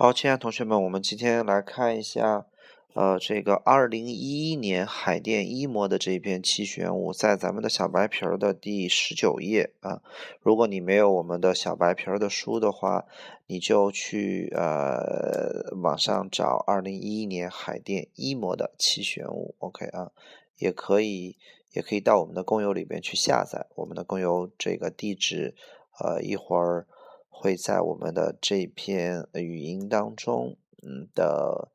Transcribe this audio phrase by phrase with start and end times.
[0.00, 2.46] 好，亲爱的同学们，我们今天来看一下，
[2.94, 10.00] 呃，这个二零一一年海淀一模的这篇七选五，在咱们的小白皮儿的第十九页啊。
[10.40, 13.06] 如果你没有我们的小白皮儿的书的话，
[13.48, 20.12] 你就去呃网上找二零一一年海淀一模的七选五，OK 啊，
[20.58, 21.36] 也可以，
[21.72, 25.56] 也可以到我们的公邮里边去下载，我们的公邮这个地址，
[25.98, 26.86] 呃，一会儿。
[27.28, 31.70] 会在我们的这篇语音当中，嗯的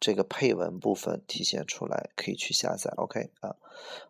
[0.00, 2.92] 这个配文部分体现出来，可以去下载。
[2.96, 3.54] OK 啊，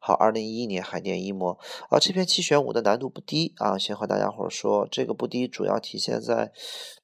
[0.01, 1.59] 好，二零一一年海淀一模
[1.91, 6.51] 啊，这篇七选五的难度不低啊，先和大家伙说，这个不低，主要体现在，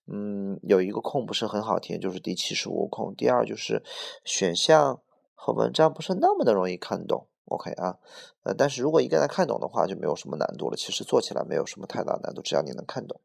[0.06, 3.14] 嗯，有一个空不是很好填，就是第七十五空。
[3.14, 3.84] 第二就是
[4.24, 5.02] 选项
[5.34, 7.28] 和文章不是那么的容易看懂。
[7.44, 7.98] OK 啊，
[8.44, 10.76] 呃，但是如果一个人看懂的话，就没有什么难度了。
[10.76, 13.20] 其实做起来没有什么太大难度，只要你能看懂。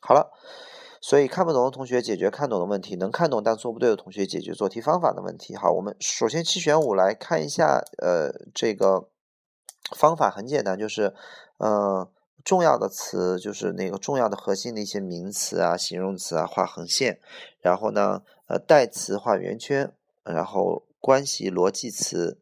[0.00, 0.30] 好了，
[1.00, 5.56] 所以看不懂的同学解决看懂的问题，能看懂但做不对的同学解决做题方法的问题。
[5.56, 9.08] 好，我们首先七选五来看一下，呃，这个
[9.96, 11.14] 方法很简单，就是，
[11.58, 12.08] 呃，
[12.44, 17.20] 重要的词就是那个重要的核心的一些名词啊、形容词啊画横线，
[17.60, 22.38] 然后呢，呃，代词画圆圈，然后关系逻辑词。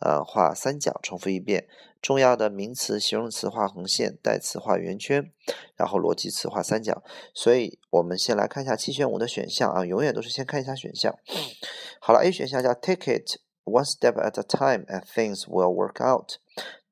[0.00, 1.68] 呃，画三角，重复一遍。
[2.02, 5.30] 重要的名词、形容词画横线，代词画圆圈，
[5.76, 7.02] 然后逻辑词画三角。
[7.34, 11.14] 所以我们先来看一下七选五的选项啊，永远都是先看一下选项。
[12.00, 16.38] 好了，A 选项叫 Take it one step at a time and things will work out。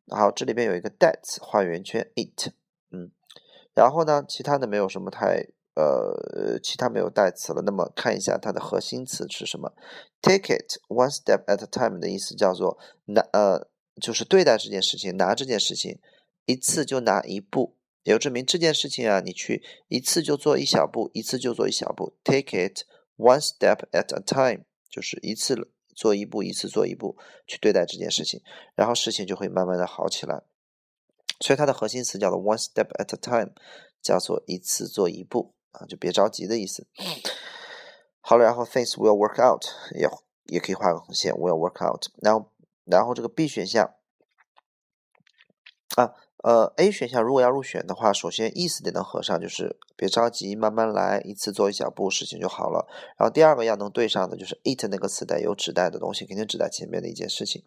[0.08, 2.52] 好，这里边有一个代词画圆圈，it，
[2.90, 3.10] 嗯，
[3.74, 5.48] 然后呢，其他的没有什么太。
[5.78, 7.62] 呃，其他没有代词了。
[7.62, 9.72] 那么看一下它的核心词是什么
[10.20, 13.68] ？Take it one step at a time 的意思叫做拿呃，
[14.00, 16.00] 就是对待这件事情，拿这件事情
[16.46, 22.16] 一次就拿一步，也就证明这件事情啊，你去一次就做一小步，一次就做一小步。
[22.24, 22.80] Take it
[23.16, 28.42] one step at a time，就是一次做一步，一次做一步去对待这件事情，
[28.74, 30.42] 然后事情就会慢慢的好起来。
[31.38, 33.52] 所以它的核心词叫做 one step at a time，
[34.02, 35.54] 叫做一次做一步。
[35.72, 36.86] 啊，就别着急的意思。
[38.20, 39.64] 好了，然后 things will work out
[39.94, 40.08] 也
[40.44, 42.06] 也可以画个横线，will work out。
[42.22, 42.52] 然后，
[42.84, 43.94] 然后这个 B 选项
[45.96, 46.14] 啊。
[46.44, 52.86] 呃，A 选项如果要入选的话，首先意思得能合上，就是别着急，慢慢来，一次做一小步，事情就好了。
[53.16, 57.64] 然后第二个要能对上的，就是 it 那个词带有指代的东西，肯定指代前面的一件事情。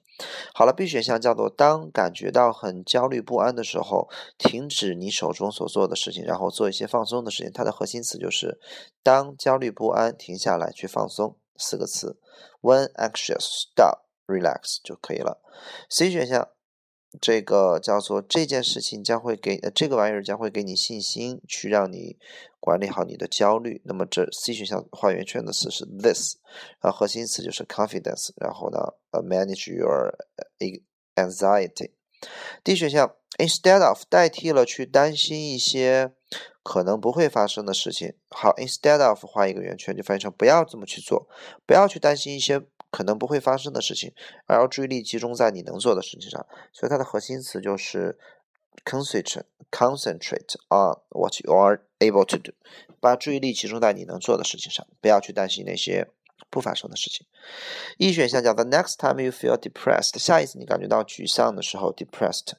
[0.53, 7.51] 好了，B 选项叫做当感觉到很焦虑不安的时候，停止你手中所做的事情，然后做一些放松的事情。
[7.51, 8.57] 它的核心词就是
[9.03, 12.17] 当焦虑不安，停下来去放松，四个词。
[12.61, 15.41] When anxious, stop, relax 就可以了。
[15.89, 16.47] C 选项。
[17.19, 22.17] 这个叫做这件事情将会给呃这个玩意儿将会给你信心，去让你
[22.59, 23.81] 管理好你的焦虑。
[23.83, 26.37] 那么这 C 选项画圆圈的词是 this，
[26.79, 28.79] 然后核心词就是 confidence，然后呢
[29.11, 30.17] 呃 manage your
[31.15, 31.91] anxiety。
[32.63, 36.13] D 选项 instead of 代替了去担心一些
[36.63, 38.13] 可能不会发生的事情。
[38.29, 41.27] 好，instead of 画一个圆圈就翻译成不要这么去做，
[41.65, 42.61] 不要去担心一些。
[42.91, 44.13] 可能不会发生的事情，
[44.45, 46.45] 而要注意力集中在你能做的事情上。
[46.73, 48.19] 所以它的核心词就是
[48.83, 52.51] concentrate concentrate on what you are able to do，
[52.99, 56.05] 把注意力集中在你能做的事情上，不要去担心那些
[56.49, 57.25] 不发生的事情。
[57.97, 62.53] E 选项讲 the next time you feel depressed，下一次你感觉到沮丧的时候，depressed，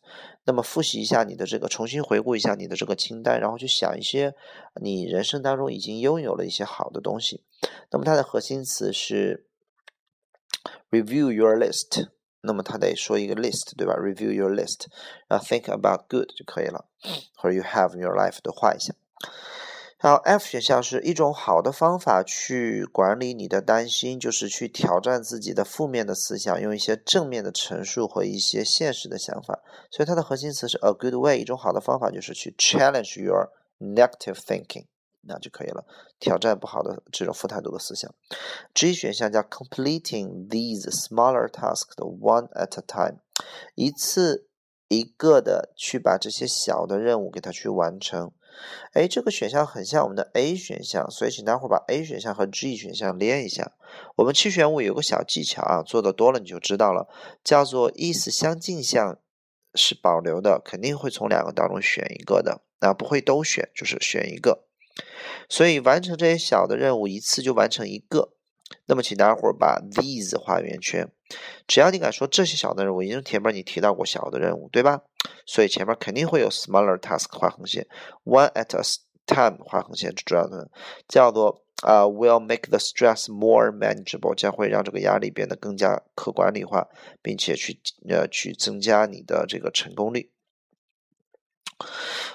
[0.45, 4.35] 那么复习一下你的这个，重新回顾一下你的这个清单，然后去想一些
[4.81, 7.43] 你人生当中已经拥有了一些好的东西。
[7.91, 9.47] 那么它的核心词是。
[10.91, 12.09] Review your list，
[12.43, 14.87] 那么他得说一个 list，对吧？Review your list，
[15.29, 16.87] 然后 think about good 就可以了，
[17.37, 18.95] 或者 you have in your life 都画一下。
[19.99, 29.61] 好，F 选项是一种好的方法去管理你的担心，就是去挑战自己的负面的思想，用一些正面的陈述和一些现实的想法。
[29.93, 34.87] 所以它的核心词是 a good way，一种好的方法就是去 challenge your negative thinking。
[35.25, 35.85] 那就可以了，
[36.19, 38.13] 挑战不好的这种负态度的思想。
[38.75, 43.21] G 选项叫 completing these smaller tasks one at a time，
[43.75, 44.49] 一次
[44.89, 48.33] 一个的去把这些小的任务给它去完成。
[48.93, 53.73] 哎，这个选项很像我们的 A 选项，所以请待会儿把 A 选项和 G 选项连一下。
[54.17, 57.09] 我们七选五有个小技巧啊，做的多了你就知道了，
[57.43, 59.19] 叫做意思相近项
[59.75, 64.67] 是保留的，肯定会从两个当中选一个的，那不会都选，就是选一个。
[65.49, 68.33] 所以完成这些小的任务，一次就完成一个。
[68.87, 71.11] 那么，请大家伙儿把 these 画圆圈。
[71.67, 75.03] 只要你敢说这些小的任务，因为前面你提到过小的任务，对吧？
[75.47, 77.87] 所以前面肯定会有 smaller task 画横线。
[78.25, 78.83] One at a
[79.27, 80.71] time 划横线这样的，
[81.07, 86.89] 叫做啊，will make the stress more manageable，将会让这个压力变得更加可管理化，
[87.21, 87.79] 并且去
[88.09, 90.32] 呃去增加你的这个成功率。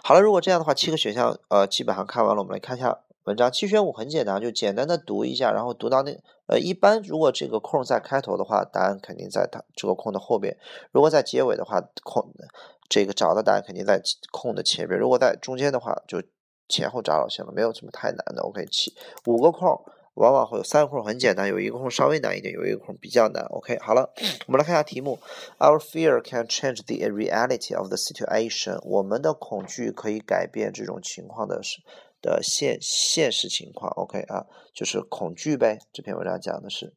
[0.04, 3.52] 好了，如果这样的话，七个选项呃基本上看完了，我们来看一下文章。
[3.52, 6.12] 七选五很简单，就简单的读一下，然后读到那
[6.48, 10.54] 呃一般如果这个空在开头的话，答案肯定在它这个空的后边；
[10.92, 12.32] 如果在结尾的话，空
[12.90, 14.02] 这个找的答案肯定在
[14.32, 16.22] 空的前边；如果在中间的话，就
[16.70, 18.42] 前后找就行了，没有什么太难的。
[18.42, 18.94] OK，七
[19.26, 19.80] 五个空。
[20.18, 23.44] 往往会有三个空很简单，有一个空稍微难一点，有一个空比较难。
[23.52, 24.12] OK，好了，
[24.48, 25.20] 我们来看一下题目。
[25.60, 28.80] Our fear can change the reality of the situation。
[28.84, 31.82] 我们的恐惧可以改变这种情况的是
[32.22, 33.92] 的现现实情况。
[33.92, 35.78] OK 啊，就是恐惧呗。
[35.94, 36.94] 这篇文章讲的是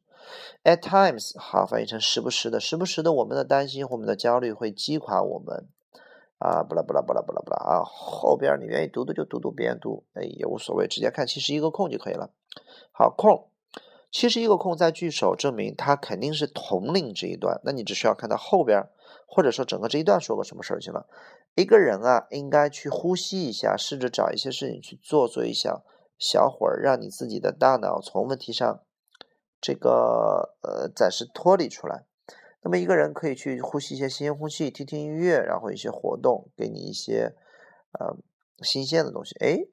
[0.63, 5.67] ，at times，好翻译成时不时的，时不时的，我们的担心或我们的焦虑会击垮我们。
[6.41, 12.31] 啊，不啦不啦不啦不啦不啦啊，后边你愿意读读就读读，不愿意读哎也无所谓，直接看七十一个空就可以了。
[12.91, 13.47] 好，空
[14.11, 17.61] 七十一个空在句首，证明它肯定是统领这一段。
[17.63, 18.89] 那你只需要看到后边，
[19.27, 21.05] 或者说整个这一段说个什么事儿就行了。
[21.55, 25.83] 一个人啊，应该去呼吸一下，试着找一些事情去做，做一下
[26.17, 28.81] 小会儿，让你自己的大脑从问题上
[29.61, 32.05] 这个呃暂时脱离出来。
[32.61, 37.35] 那么一个人可以去呼吸一些新鲜空气，听听音乐，然后一些活动，给你一些
[37.99, 38.15] 呃
[38.61, 39.35] 新鲜的东西。
[39.39, 39.65] 哎。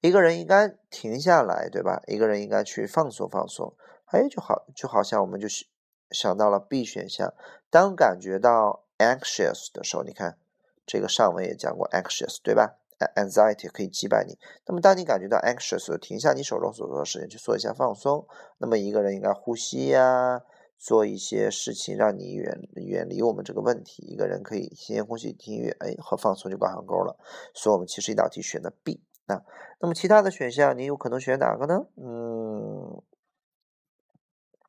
[0.00, 2.02] 一个人应该停下来，对吧？
[2.08, 3.72] 一个人应该去放松放松。
[4.06, 5.66] 哎，就好，就好像我们就是
[6.10, 7.32] 想到了 B 选项。
[7.68, 10.38] 当感觉到 anxious 的时候，你看
[10.84, 12.78] 这个上文也讲过 anxious，对吧
[13.14, 14.36] ？anxiety 可以击败你。
[14.66, 18.26] 那么当你感觉到 anxious，停下你手中所做的事情，去做一下放松。
[18.58, 20.42] 那么一个人应该呼吸呀，
[20.80, 24.02] 做一些事情，让你远远离我们这个问题。
[24.04, 27.18] 一个人可以新鲜空气、听音乐，哎，和放松就挂上钩了。
[27.52, 29.04] 所以我们其实一道题选的 B。
[29.26, 29.44] 那，
[29.78, 31.86] 那么其他的选项你有可能选哪个呢？
[31.96, 33.02] 嗯，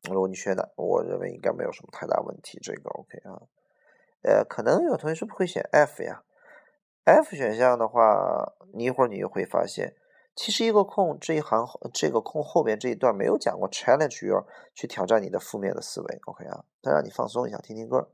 [0.10, 2.60] 如果你选的，我认为应该没有什么太大问题。
[2.62, 3.48] 这个 OK 啊，
[4.24, 6.24] 呃，可能有同学是不会选 F 呀。
[7.06, 9.96] F 选项的话，你一会儿你就会发现，
[10.36, 16.20] 其实一个空这一行这个空后边这一段没有讲过 challenge your 去挑战你的负面的思维。
[16.26, 18.10] OK 啊，再让你放松一下，听听歌。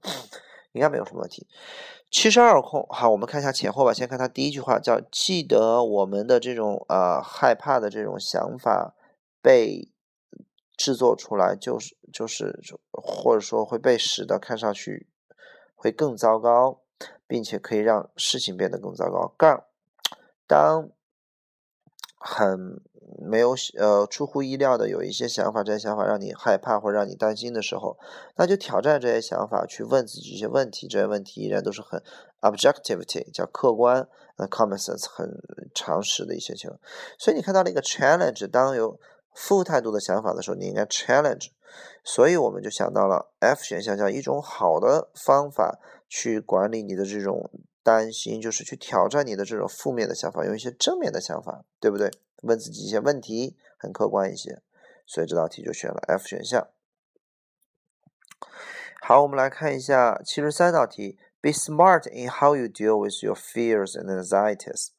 [0.74, 1.48] 应该没有什么问题。
[2.12, 3.92] 七十二空，好，我们看一下前后吧。
[3.94, 8.94] 先看它第一句话，叫记得我们的这种呃害怕的这种想法
[9.42, 9.90] 被
[10.76, 12.60] 制作出来，就是就是
[12.92, 15.08] 或者说会被使得看上去
[15.74, 16.82] 会更糟糕，
[17.26, 19.34] 并且可以让事情变得更糟糕。
[19.36, 19.64] 杠，
[20.46, 20.90] 当
[22.28, 22.82] 很。
[23.20, 27.98] 没有呃出乎意料的有一些想法，这些想法让你害怕或让你担心的时候，
[28.36, 30.88] 那就挑战这些想法，去问自己一些问题。
[30.88, 32.02] 这些问题依然都是很
[32.42, 35.28] objectivity，叫客观，呃 common sense 很
[35.74, 36.80] 常识的一些情况。
[37.18, 39.00] 所以你看到了一个 challenge，当有
[39.34, 41.48] 负态度的想法的时候，你应该 challenge。
[42.04, 47.50] 所以我们就想到了 F 选项，叫一种好的方法去管理你的这种
[47.88, 52.12] 担心，就是去挑战你的这种负面的想法，用一些正面的想法，对不对？
[52.44, 54.62] 问自己一些问题，很客观一些，
[55.06, 56.68] 所以这道题就选了 F 选项。
[59.02, 64.90] 好，我们来看一下七十三道题：Be smart in how you deal with your fears and anxieties。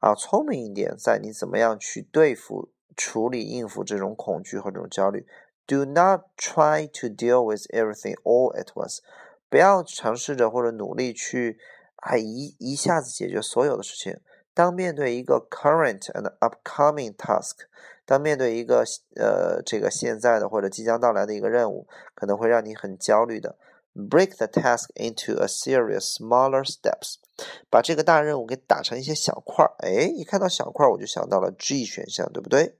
[0.00, 5.24] 啊，聪明一点，在你怎么样去对付、处理、应付这种恐惧和这种焦虑。
[5.66, 8.98] Do not try to deal with everything all at once。
[9.48, 11.58] 不要尝试着或者努力去
[12.04, 14.20] 啊一一下子解决所有的事情。
[14.52, 17.66] 当面对一个 current and upcoming task，
[18.04, 18.84] 当面对一个
[19.16, 23.56] 呃这个现在的或者即将到来的一个任务，可能会让你很焦虑的。
[23.96, 27.16] Break the task into a series smaller steps，
[27.70, 29.74] 把这个大任务给打成一些小块儿。
[29.78, 32.76] 哎，一看到小块儿，我就想到了 G 选项，对不对？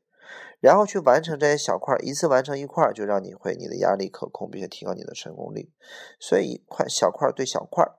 [0.60, 5.70] 然后去完成这些小块儿，一次完成一块儿，就让你会你的压力可控，并且提高你的成功率。
[6.18, 7.98] 所以块小块儿对小块儿，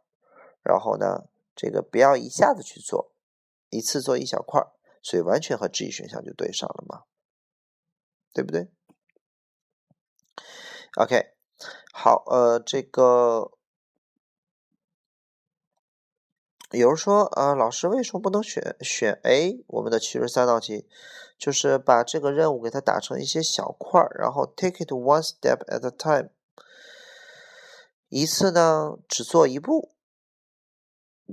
[0.66, 3.12] 然后呢，这个不要一下子去做。
[3.72, 7.04] 一次做一小块儿，所以完全和 G 选项就对上了嘛，
[8.32, 8.70] 对不对
[10.96, 11.34] ？OK，
[11.92, 13.52] 好，呃，这个
[16.72, 19.66] 有人说，呃，老师为什么不能选选 A？
[19.68, 20.88] 我们的七十三道题
[21.38, 26.30] 就是把这个任务给它打成一些小块儿，然后 take it one step at a time，
[28.08, 29.95] 一次呢只做一步，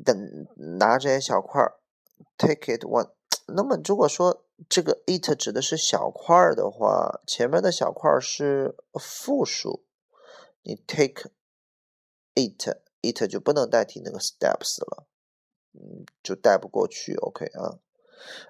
[0.05, 0.47] 等
[0.79, 1.79] 拿这些小块儿。
[2.39, 3.11] Take it one。
[3.49, 9.85] 那么如果说这个 it 指的是小块儿的话，前面的小块儿是复数，
[10.63, 11.31] 你 take
[12.35, 15.07] it，it 就不能代替那个 steps 了，
[15.75, 17.15] 嗯，就带不过去。
[17.17, 17.81] OK 啊，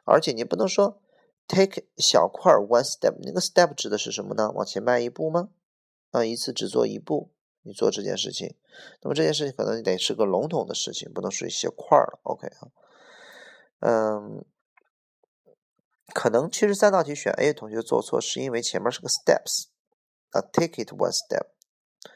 [0.04, 1.00] 而且你不能说
[1.48, 4.50] take 小块 one step，那个 step 指的是什么呢？
[4.52, 5.48] 往前迈一步吗？
[6.10, 7.30] 啊，一次只做一步，
[7.62, 8.56] 你做这件事情，
[9.02, 12.20] 那么这件事情可能得是个笼统的事情，不能属于小块了。
[12.24, 12.68] OK 啊，
[13.80, 14.44] 嗯，
[16.12, 19.66] 可能其实三道题选 A 同学做错，是因为前面是个 steps，
[20.30, 21.46] 啊，take it one step，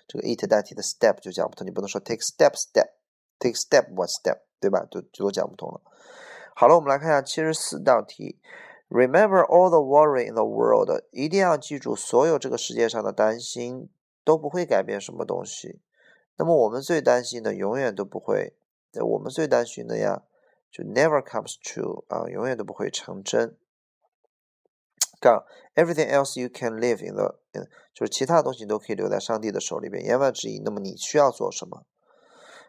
[0.08, 4.86] 这个 it 代替的 step 就讲不通，你不能说 take step step，take step one step，对吧？
[4.90, 5.80] 就就都讲不通了。
[6.54, 8.40] 好了，我们来看一下七十四道题。
[8.88, 13.90] Remember all the worry in the world，一定要记住，所有这个世界上的担心
[14.26, 15.80] 都不会改变什么东西。
[16.36, 18.56] 那么我们最担心的永远都不会，
[18.92, 20.24] 我们最担心的呀，
[20.68, 23.56] 就 never comes true 啊，永远都不会成真。
[25.20, 27.38] 杠 everything else you can live in the，
[27.94, 31.86] 就是其他东西都可以留在上帝的手里边，言外之意，那么你需要做什么？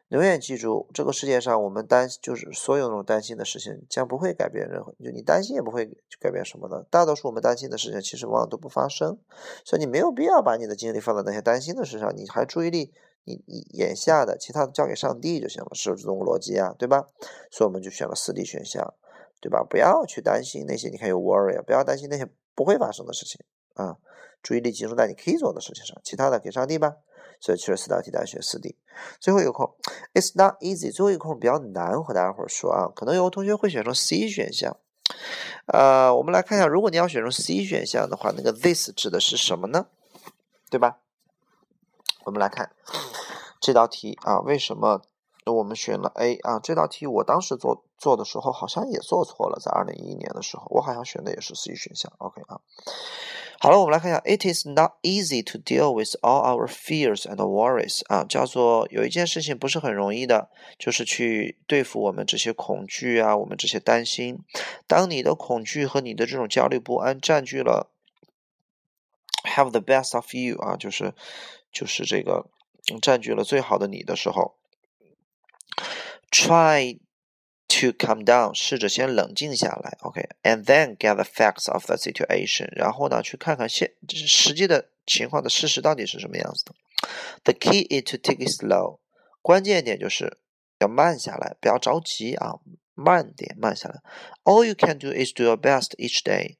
[0.09, 5.85] 永远记住，这个世界上我们担就是所有那种担心的事情将不会改变任何，就你担心也不会
[6.17, 6.87] 改变什么的。
[6.89, 9.19] 大多数我们担心的事情其实往往都不发生，
[9.65, 12.93] 所以你没有必要把你的精力放在那些担心的事上，你还注意力
[13.25, 16.73] 你你眼下的其他的交给上帝就行了，是不是这种逻辑啊？
[16.79, 17.05] 对吧？
[17.51, 18.93] 所以我们就选了四 D 选项，
[19.41, 19.61] 对吧？
[19.69, 23.41] 不要去担心那些你看有 worry，不要担心那些不会发生的事情
[23.73, 23.97] 啊，
[24.41, 26.95] 注意力集中在你可以做的事情上，其他的给上帝吧。
[27.39, 28.75] 所以，其实四道题大家选四 D。
[29.19, 29.75] 最后一个空
[30.13, 30.93] ，It's not easy。
[30.93, 34.77] 最后一个空比较难，和大家伙儿说啊，可能有的同学会选成 C 选项。
[35.67, 39.87] 呃，我们来看一下，如果你要选成 C 选项的话，那个 this 指的是什么呢？
[40.69, 40.97] 对吧？
[42.25, 42.71] 我们来看
[43.61, 45.01] 这道题啊，为什么
[45.45, 46.59] 我们选了 A 啊？
[46.59, 52.11] 这道题我当时做做的时候好像也做错了，在二零一一年的时候，我好像选的也是 C 选项。
[52.19, 52.61] OK 啊。
[53.59, 64.37] 好了，我们来看一下，It is not easy to deal with all our fears and worries 啊，叫做有一件事情不是很容易的，就是去对付我们这些恐惧啊，我们这些担心。
[64.85, 67.89] 当你的恐惧和你的这种焦虑不安占据了
[69.55, 71.15] ，have the best of you 啊，就是
[71.71, 72.45] 就是这个
[73.01, 74.53] 占据了最好的你的时候
[76.29, 76.99] ，try。
[77.77, 86.73] To come down，试着先冷静下来，OK，and then get the facts of the situation，然后呢，去看看现实际的情况的事实到底是什么样子的。
[87.43, 88.99] The key is to take it slow，
[89.43, 90.39] 关键点就是
[90.79, 92.55] 要慢下来，不要着急啊，
[92.95, 94.01] 慢点，慢下来。
[94.43, 96.55] All you can do is do your best each day。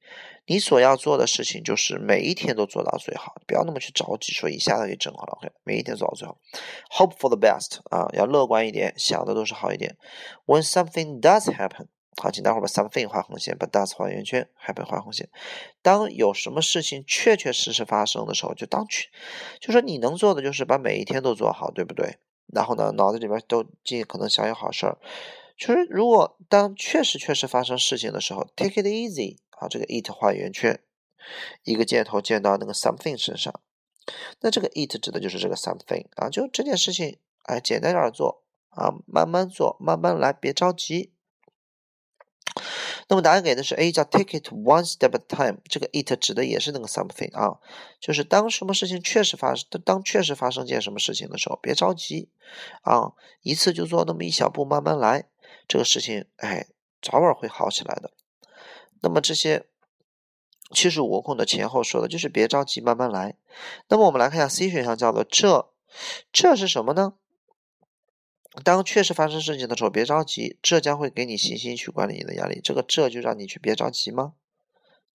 [0.49, 5.33] 你所要做的事情就是每一天都做到最好，不要那么去着急，说一下子给整好了。
[5.33, 6.37] OK，每一天做到最好。
[6.89, 9.97] Hope for the best 啊，要乐观一点，想的都是好一点。
[10.45, 15.29] When something does happen，好，请待会儿把 something 画横线，把 does 画圆圈，happen 画横线。
[15.81, 19.09] 当有什么事情确确实实发生的时候，就当去，
[19.59, 22.19] 就说你能做的就是把每一天都做好，对不对？
[22.53, 24.97] 然后呢，脑子里边都尽可能想有好事儿。
[25.57, 29.35] 就是如果当确实确实发生事情的时候，take it easy。
[29.59, 30.79] 好，这个 it 画圆圈，
[31.63, 33.59] 一个箭头箭到那个 something 身上，
[34.41, 41.11] 那这个 it 指的就是这个 something 啊，就这件事情，哎，简单点做啊，慢慢做，慢慢来，别着急。
[43.09, 45.61] 那么答案给的是 A，叫 take it one step at a time。
[45.69, 47.57] 这个 it 指的也是那个 something 啊，
[48.01, 52.29] 就是当什么事情确实发生，当确实发生件什么事情的时候，别着急
[52.81, 55.29] 啊，一次就做那么一小步，慢慢来，
[55.67, 56.67] 这个事情，哎，
[57.01, 58.11] 早晚会好起来的。
[59.01, 59.65] 那么这些
[60.71, 63.35] 七十五个空的前后说的就是别着急，慢慢来。
[63.87, 65.69] 那么我们来看一下 C 选项，叫做这，
[66.31, 67.13] 这是什么呢？
[68.63, 72.59] 当确实发生事情的时候，别着急，这将会给你信心去管理你的压力。
[72.63, 74.33] 这个这就让你去别着急吗？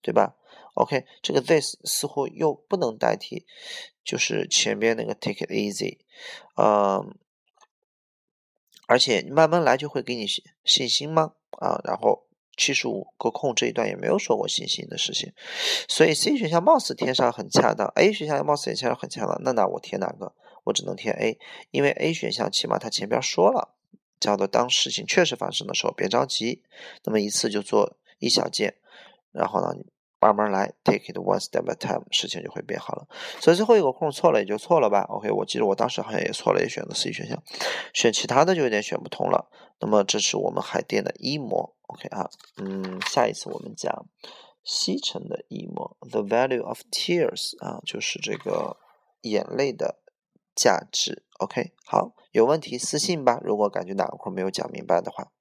[0.01, 0.37] 对吧
[0.75, 3.45] ？OK，这个 this 似乎又不能代替，
[4.05, 5.99] 就是前边那个 take it easy，
[6.57, 7.15] 嗯，
[8.87, 10.27] 而且慢慢来就会给你
[10.65, 11.35] 信心吗？
[11.59, 12.25] 啊，然后。
[12.57, 15.33] 七十五个空这一段也没有说过信心的事情，
[15.89, 19.41] 所以 C 选项貌似填上很恰当，A 选项貌似也填上很恰当。
[19.43, 20.33] 那那我填哪个？
[20.65, 21.39] 我只能填 A，
[21.71, 23.75] 因为 A 选项起码它前边说了，
[24.21, 26.63] 叫做当事情确实发生的时候别着急，
[27.05, 28.75] 那么一次就做一小件，
[29.33, 29.75] 然后呢？
[30.23, 33.09] 慢慢来，take it one step at a time，事情就会变好了。
[33.41, 35.03] 所以最后一个空错了也就错了吧。
[35.09, 37.43] OK，我记得我当时好像也错了，也选的 C 选项，
[37.93, 39.51] 选其他的就有点选不通了。
[39.81, 41.75] 那么这是我们海淀的一模。
[41.89, 44.07] OK 啊，嗯，下一次我们讲
[44.63, 48.77] 西城的一模，the value of tears 啊，就是这个
[49.23, 49.99] 眼泪的
[50.55, 51.25] 价值。
[51.41, 53.41] OK，好，有问题私信吧。
[53.43, 55.33] 如果感觉哪个空没有讲明白的话。